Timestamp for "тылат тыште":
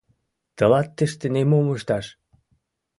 0.57-1.25